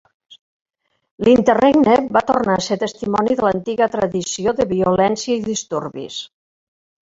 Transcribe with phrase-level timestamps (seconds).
[1.27, 6.21] L'interregne va tornar a ser testimoni de l'antiga "tradició" de violència i disturbis.